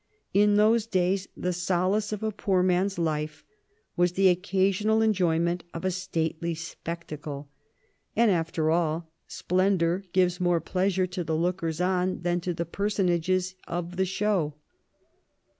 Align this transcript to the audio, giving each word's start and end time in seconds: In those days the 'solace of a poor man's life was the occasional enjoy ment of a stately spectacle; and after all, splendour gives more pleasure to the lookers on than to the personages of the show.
In 0.33 0.55
those 0.55 0.87
days 0.87 1.27
the 1.37 1.53
'solace 1.53 2.11
of 2.11 2.23
a 2.23 2.31
poor 2.31 2.63
man's 2.63 2.97
life 2.97 3.43
was 3.95 4.13
the 4.13 4.29
occasional 4.29 4.99
enjoy 4.99 5.37
ment 5.37 5.63
of 5.75 5.85
a 5.85 5.91
stately 5.91 6.55
spectacle; 6.55 7.49
and 8.15 8.31
after 8.31 8.71
all, 8.71 9.11
splendour 9.27 10.01
gives 10.11 10.39
more 10.41 10.59
pleasure 10.59 11.05
to 11.05 11.23
the 11.23 11.35
lookers 11.35 11.79
on 11.79 12.21
than 12.23 12.39
to 12.41 12.51
the 12.55 12.65
personages 12.65 13.53
of 13.67 13.95
the 13.97 14.05
show. 14.05 14.55